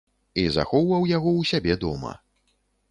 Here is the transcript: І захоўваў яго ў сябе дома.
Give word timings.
І 0.43 0.45
захоўваў 0.55 1.05
яго 1.11 1.29
ў 1.39 1.41
сябе 1.51 1.73
дома. 1.87 2.17